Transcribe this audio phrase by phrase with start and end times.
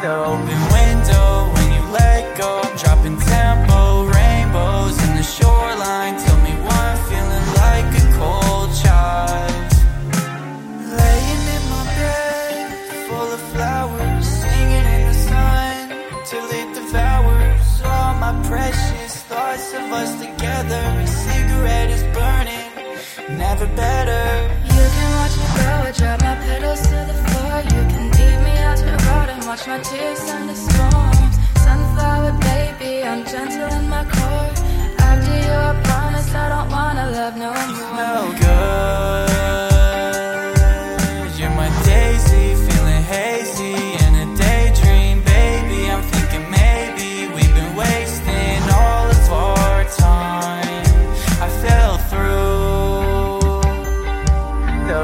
[0.00, 2.62] The open window when you let go.
[2.78, 6.18] Dropping tempo, rainbows in the shoreline.
[6.18, 9.70] Tell me why I'm feeling like a cold child.
[11.00, 12.72] Laying in my bed,
[13.08, 15.88] full of flowers, singing in the sun
[16.24, 20.82] till it devours all my precious thoughts of us together.
[20.98, 24.69] A cigarette is burning, never better.
[29.70, 31.36] My tears turn to storms.
[31.62, 34.50] Sunflower baby, I'm gentle in my core.
[34.98, 37.94] After you, I promise I don't wanna love no more.
[37.96, 39.30] No good.
[41.38, 45.80] You're my daisy, feeling hazy in a daydream, baby.
[45.92, 50.84] I'm thinking maybe we've been wasting all of our time.
[51.46, 53.38] I fell through
[54.90, 55.00] the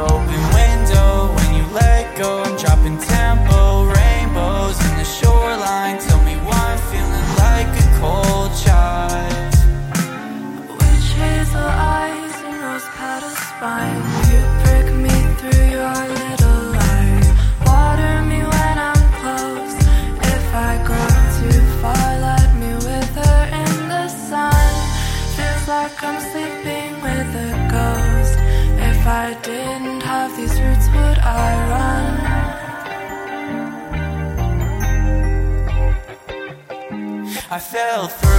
[37.48, 38.36] I fell through.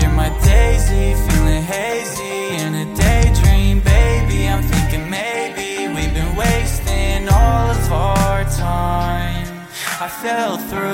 [0.00, 1.14] You're my daisy,
[10.04, 10.84] I fell through.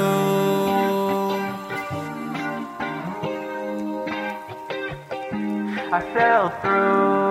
[5.93, 7.29] I fell through.